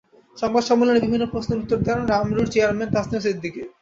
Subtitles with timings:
[0.37, 3.61] সংবাদ সম্মেলনে বিভিন্ন প্রশ্নের উত্তর দেন রামরুর চেয়ার তাসনিম সিদ্দিকী।